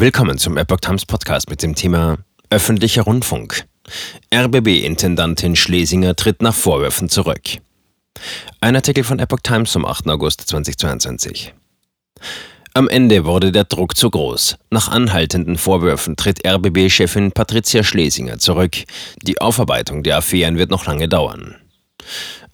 Willkommen 0.00 0.38
zum 0.38 0.56
Epoch 0.56 0.80
Times 0.80 1.04
Podcast 1.04 1.50
mit 1.50 1.62
dem 1.62 1.74
Thema 1.74 2.16
Öffentlicher 2.48 3.02
Rundfunk. 3.02 3.66
RBB-Intendantin 4.34 5.56
Schlesinger 5.56 6.16
tritt 6.16 6.40
nach 6.40 6.54
Vorwürfen 6.54 7.10
zurück. 7.10 7.58
Ein 8.62 8.76
Artikel 8.76 9.04
von 9.04 9.18
Epoch 9.18 9.40
Times 9.42 9.72
vom 9.72 9.84
8. 9.84 10.08
August 10.08 10.40
2022. 10.48 11.52
Am 12.72 12.88
Ende 12.88 13.26
wurde 13.26 13.52
der 13.52 13.64
Druck 13.64 13.94
zu 13.94 14.08
groß. 14.08 14.56
Nach 14.70 14.88
anhaltenden 14.88 15.58
Vorwürfen 15.58 16.16
tritt 16.16 16.46
RBB-Chefin 16.46 17.32
Patricia 17.32 17.82
Schlesinger 17.82 18.38
zurück. 18.38 18.78
Die 19.20 19.38
Aufarbeitung 19.38 20.02
der 20.02 20.16
Affären 20.16 20.56
wird 20.56 20.70
noch 20.70 20.86
lange 20.86 21.10
dauern. 21.10 21.56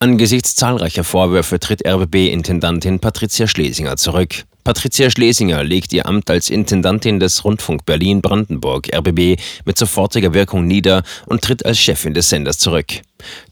Angesichts 0.00 0.56
zahlreicher 0.56 1.04
Vorwürfe 1.04 1.60
tritt 1.60 1.86
RBB-Intendantin 1.86 2.98
Patricia 2.98 3.46
Schlesinger 3.46 3.96
zurück. 3.96 4.46
Patricia 4.66 5.08
Schlesinger 5.08 5.62
legt 5.62 5.92
ihr 5.92 6.06
Amt 6.06 6.28
als 6.28 6.50
Intendantin 6.50 7.20
des 7.20 7.44
Rundfunk 7.44 7.86
Berlin-Brandenburg 7.86 8.92
RBB 8.92 9.40
mit 9.64 9.78
sofortiger 9.78 10.34
Wirkung 10.34 10.66
nieder 10.66 11.04
und 11.26 11.42
tritt 11.42 11.64
als 11.64 11.78
Chefin 11.78 12.14
des 12.14 12.30
Senders 12.30 12.58
zurück, 12.58 12.86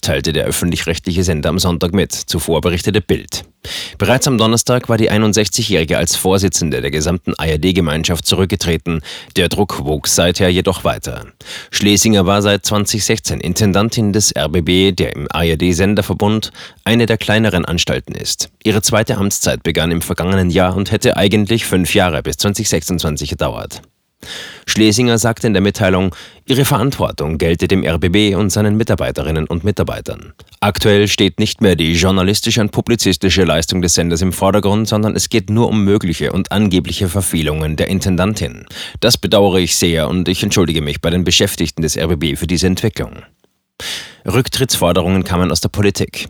teilte 0.03 0.33
der 0.33 0.45
öffentlich-rechtliche 0.45 1.25
Sender 1.25 1.49
am 1.49 1.59
Sonntag 1.59 1.93
mit, 1.93 2.13
zuvor 2.13 2.61
berichtete 2.61 3.01
Bild. 3.01 3.45
Bereits 3.99 4.29
am 4.29 4.39
Donnerstag 4.39 4.89
war 4.89 4.99
die 4.99 5.11
61-Jährige 5.11 5.97
als 5.97 6.17
Vorsitzende 6.17 6.81
der 6.81 6.91
gesamten 6.91 7.35
ARD-Gemeinschaft 7.37 8.27
zurückgetreten. 8.27 9.01
Der 9.37 9.49
Druck 9.49 9.85
wuchs 9.85 10.15
seither 10.15 10.49
jedoch 10.49 10.85
weiter. 10.85 11.25
Schlesinger 11.71 12.27
war 12.27 12.43
seit 12.43 12.67
2016 12.67 13.41
Intendantin 13.41 14.13
des 14.13 14.35
RBB, 14.37 14.95
der 14.95 15.17
im 15.17 15.27
ARD-Senderverbund 15.31 16.53
eine 16.85 17.07
der 17.07 17.17
kleineren 17.17 17.65
Anstalten 17.65 18.15
ist. 18.15 18.51
Ihre 18.63 18.83
zweite 18.83 19.17
Amtszeit 19.17 19.63
begann 19.63 19.91
im 19.91 20.03
vergangenen 20.03 20.51
Jahr 20.51 20.77
und 20.77 20.91
hätte 20.91 21.17
eigentlich 21.17 21.65
fünf 21.65 21.95
Jahre 21.95 22.23
bis 22.23 22.37
2026 22.37 23.31
gedauert. 23.31 23.83
Schlesinger 24.67 25.19
sagte 25.19 25.47
in 25.47 25.53
der 25.53 25.63
Mitteilung, 25.63 26.15
ihre 26.47 26.65
Verantwortung 26.65 27.39
gelte 27.39 27.69
dem 27.69 27.85
RBB 27.85 28.37
und 28.37 28.51
seinen 28.51 28.77
Mitarbeiterinnen 28.77 29.47
und 29.47 29.65
Mitarbeitern. 29.65 30.33
Aktuell 30.61 31.09
steht 31.09 31.39
nicht 31.39 31.61
mehr 31.61 31.77
die 31.77 31.93
journalistische 31.93 32.61
und 32.61 32.73
publizistische 32.73 33.45
Leistung 33.45 33.83
des 33.83 33.95
Senders 33.95 34.23
im 34.23 34.33
Vordergrund, 34.33 34.89
sondern 34.89 35.15
es 35.15 35.29
geht 35.29 35.51
nur 35.51 35.69
um 35.69 35.85
mögliche 35.85 36.33
und 36.33 36.53
angebliche 36.53 37.09
Verfehlungen 37.09 37.77
der 37.77 37.89
Intendantin. 37.89 38.67
Das 39.01 39.19
bedauere 39.19 39.59
ich 39.59 39.77
sehr 39.77 40.09
und 40.09 40.29
ich 40.29 40.43
entschuldige 40.43 40.83
mich 40.83 41.01
bei 41.01 41.11
den 41.11 41.25
Beschäftigten 41.25 41.83
des 41.83 41.97
RBB 41.97 42.37
für 42.37 42.47
diese 42.47 42.67
Entwicklung. 42.67 43.23
Rücktrittsforderungen 44.27 45.25
kamen 45.25 45.51
aus 45.51 45.61
der 45.61 45.69
Politik. 45.69 46.29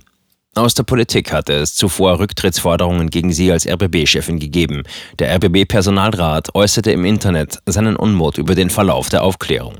Aus 0.56 0.74
der 0.74 0.84
Politik 0.84 1.32
hatte 1.32 1.52
es 1.52 1.74
zuvor 1.74 2.20
Rücktrittsforderungen 2.20 3.10
gegen 3.10 3.32
sie 3.32 3.50
als 3.50 3.66
RBB-Chefin 3.66 4.38
gegeben. 4.38 4.84
Der 5.18 5.34
RBB-Personalrat 5.34 6.54
äußerte 6.54 6.92
im 6.92 7.04
Internet 7.04 7.58
seinen 7.66 7.96
Unmut 7.96 8.38
über 8.38 8.54
den 8.54 8.70
Verlauf 8.70 9.08
der 9.08 9.24
Aufklärung. 9.24 9.74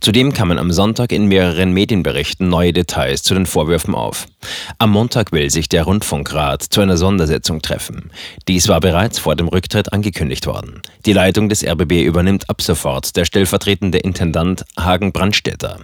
Zudem 0.00 0.34
kamen 0.34 0.58
am 0.58 0.70
Sonntag 0.70 1.12
in 1.12 1.28
mehreren 1.28 1.72
Medienberichten 1.72 2.46
neue 2.50 2.74
Details 2.74 3.22
zu 3.22 3.32
den 3.32 3.46
Vorwürfen 3.46 3.94
auf. 3.94 4.26
Am 4.76 4.90
Montag 4.90 5.32
will 5.32 5.48
sich 5.48 5.70
der 5.70 5.84
Rundfunkrat 5.84 6.62
zu 6.62 6.82
einer 6.82 6.98
Sondersitzung 6.98 7.62
treffen. 7.62 8.10
Dies 8.48 8.68
war 8.68 8.80
bereits 8.80 9.18
vor 9.18 9.34
dem 9.34 9.48
Rücktritt 9.48 9.94
angekündigt 9.94 10.46
worden. 10.46 10.82
Die 11.06 11.14
Leitung 11.14 11.48
des 11.48 11.64
RBB 11.66 12.02
übernimmt 12.04 12.50
ab 12.50 12.60
sofort 12.60 13.16
der 13.16 13.24
stellvertretende 13.24 13.96
Intendant 13.96 14.66
Hagen 14.78 15.12
Brandstätter. 15.12 15.80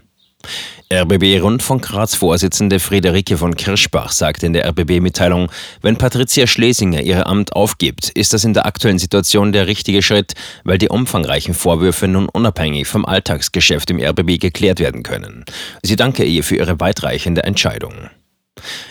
RBB-Rundfunkratsvorsitzende 0.93 2.79
Friederike 2.79 3.37
von 3.37 3.57
Kirschbach 3.57 4.13
sagte 4.13 4.47
in 4.47 4.53
der 4.53 4.67
RBB-Mitteilung, 4.69 5.51
wenn 5.83 5.97
Patricia 5.97 6.47
Schlesinger 6.47 7.03
ihr 7.03 7.27
Amt 7.27 7.55
aufgibt, 7.55 8.11
ist 8.11 8.33
das 8.33 8.45
in 8.45 8.55
der 8.55 8.67
aktuellen 8.67 8.99
Situation 8.99 9.53
der 9.53 9.67
richtige 9.67 10.03
Schritt, 10.03 10.35
weil 10.63 10.79
die 10.79 10.89
umfangreichen 10.89 11.55
Vorwürfe 11.55 12.07
nun 12.07 12.29
unabhängig 12.29 12.87
vom 12.87 13.05
Alltagsgeschäft 13.05 13.91
im 13.91 14.01
RBB 14.01 14.39
geklärt 14.39 14.79
werden 14.79 15.03
können. 15.03 15.45
Sie 15.83 15.97
danke 15.97 16.25
ihr 16.25 16.45
für 16.45 16.57
ihre 16.57 16.79
weitreichende 16.81 17.43
Entscheidung. 17.45 17.95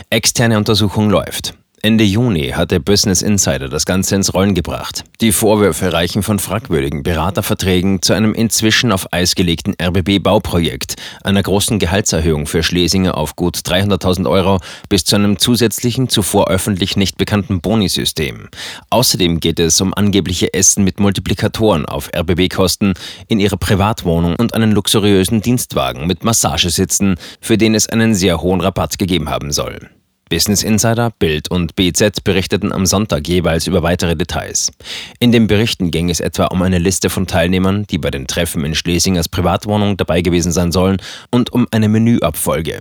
Externe 0.10 0.58
Untersuchung 0.58 1.10
läuft. 1.10 1.54
Ende 1.86 2.06
Juni 2.06 2.52
hatte 2.52 2.80
Business 2.80 3.22
Insider 3.22 3.68
das 3.68 3.86
Ganze 3.86 4.16
ins 4.16 4.34
Rollen 4.34 4.56
gebracht. 4.56 5.04
Die 5.20 5.34
Vorwürfe 5.34 5.92
reichen 5.92 6.24
von 6.24 6.40
fragwürdigen 6.40 7.04
Beraterverträgen 7.04 8.02
zu 8.02 8.14
einem 8.14 8.34
inzwischen 8.34 8.94
auf 8.94 9.12
Eis 9.12 9.36
gelegten 9.36 9.74
RBB-Bauprojekt, 9.82 10.96
einer 11.26 11.44
großen 11.44 11.80
Gehaltserhöhung 11.80 12.48
für 12.48 12.64
Schlesinger 12.64 13.18
auf 13.18 13.36
gut 13.36 13.58
300.000 13.58 14.30
Euro 14.30 14.62
bis 14.88 15.04
zu 15.04 15.18
einem 15.18 15.38
zusätzlichen, 15.40 16.08
zuvor 16.08 16.50
öffentlich 16.50 16.96
nicht 16.96 17.18
bekannten 17.18 17.60
Bonisystem. 17.60 18.48
Außerdem 18.90 19.42
geht 19.42 19.60
es 19.60 19.82
um 19.82 19.94
angebliche 19.94 20.54
Essen 20.54 20.86
mit 20.86 21.02
Multiplikatoren 21.02 21.86
auf 21.86 22.10
RBB-Kosten 22.16 22.94
in 23.28 23.42
ihrer 23.42 23.58
Privatwohnung 23.58 24.38
und 24.38 24.54
einen 24.54 24.72
luxuriösen 24.72 25.42
Dienstwagen 25.42 26.08
mit 26.08 26.24
Massagesitzen, 26.24 27.16
für 27.42 27.58
den 27.58 27.76
es 27.76 27.90
einen 27.90 28.16
sehr 28.16 28.42
hohen 28.42 28.62
Rabatt 28.62 28.98
gegeben 28.98 29.30
haben 29.30 29.52
soll. 29.52 29.90
Business 30.34 30.64
Insider, 30.64 31.12
Bild 31.20 31.52
und 31.52 31.76
BZ 31.76 32.24
berichteten 32.24 32.72
am 32.72 32.88
Sonntag 32.88 33.28
jeweils 33.28 33.68
über 33.68 33.84
weitere 33.84 34.16
Details. 34.16 34.72
In 35.20 35.32
den 35.32 35.46
Berichten 35.46 35.92
ging 35.92 36.10
es 36.10 36.20
etwa 36.20 36.46
um 36.46 36.64
eine 36.64 36.80
Liste 36.80 37.12
von 37.12 37.28
Teilnehmern, 37.28 37.86
die 37.86 38.00
bei 38.00 38.10
den 38.10 38.26
Treffen 38.26 38.66
in 38.66 38.74
Schlesingers 38.74 39.30
Privatwohnung 39.30 39.96
dabei 39.96 40.24
gewesen 40.24 40.52
sein 40.52 40.72
sollen, 40.72 40.98
und 41.30 41.54
um 41.54 41.68
eine 41.70 41.88
Menüabfolge. 41.88 42.80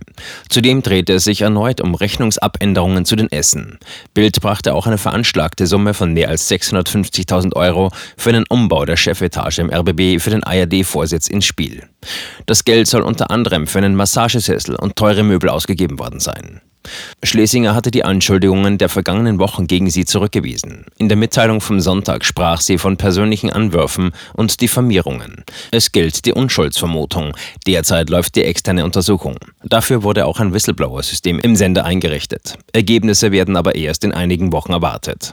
Zudem 0.49 0.81
drehte 0.81 1.13
es 1.13 1.25
sich 1.25 1.41
erneut 1.41 1.79
um 1.79 1.93
Rechnungsabänderungen 1.93 3.05
zu 3.05 3.15
den 3.15 3.31
Essen. 3.31 3.77
Bild 4.15 4.41
brachte 4.41 4.73
auch 4.73 4.87
eine 4.87 4.97
veranschlagte 4.97 5.67
Summe 5.67 5.93
von 5.93 6.11
mehr 6.11 6.29
als 6.29 6.49
650.000 6.49 7.55
Euro 7.55 7.91
für 8.17 8.29
einen 8.29 8.45
Umbau 8.49 8.83
der 8.85 8.97
Chefetage 8.97 9.59
im 9.59 9.69
RBB 9.71 10.19
für 10.19 10.31
den 10.31 10.43
ARD-Vorsitz 10.43 11.27
ins 11.27 11.45
Spiel. 11.45 11.83
Das 12.47 12.65
Geld 12.65 12.87
soll 12.87 13.03
unter 13.03 13.29
anderem 13.29 13.67
für 13.67 13.77
einen 13.77 13.93
Massagesessel 13.93 14.75
und 14.75 14.95
teure 14.95 15.21
Möbel 15.21 15.49
ausgegeben 15.49 15.99
worden 15.99 16.19
sein. 16.19 16.61
Schlesinger 17.23 17.75
hatte 17.75 17.91
die 17.91 18.03
Anschuldigungen 18.03 18.77
der 18.77 18.89
vergangenen 18.89 19.39
Wochen 19.39 19.67
gegen 19.67 19.89
sie 19.89 20.05
zurückgewiesen. 20.05 20.85
In 20.97 21.07
der 21.07 21.17
Mitteilung 21.17 21.61
vom 21.61 21.79
Sonntag 21.79 22.25
sprach 22.25 22.61
sie 22.61 22.77
von 22.77 22.97
persönlichen 22.97 23.49
Anwürfen 23.49 24.11
und 24.33 24.59
Diffamierungen. 24.59 25.43
Es 25.71 25.91
gilt 25.91 26.25
die 26.25 26.33
Unschuldsvermutung. 26.33 27.35
Derzeit 27.65 28.09
läuft 28.09 28.35
die 28.35 28.43
externe 28.43 28.83
Untersuchung. 28.83 29.37
Dafür 29.63 30.03
wurde 30.03 30.25
auch 30.25 30.39
ein 30.39 30.53
Whistleblower-System 30.53 31.39
im 31.39 31.55
Sender 31.55 31.85
eingerichtet. 31.85 32.57
Ergebnisse 32.73 33.31
werden 33.31 33.55
aber 33.55 33.75
erst 33.75 34.03
in 34.03 34.11
einigen 34.11 34.51
Wochen 34.51 34.73
erwartet. 34.73 35.31